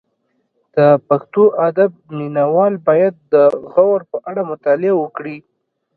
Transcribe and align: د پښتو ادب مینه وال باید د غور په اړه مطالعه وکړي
د 0.75 0.77
پښتو 1.07 1.43
ادب 1.67 1.91
مینه 2.17 2.43
وال 2.53 2.73
باید 2.87 3.13
د 3.33 3.35
غور 3.73 3.99
په 4.11 4.17
اړه 4.29 4.41
مطالعه 4.51 4.95
وکړي 4.97 5.37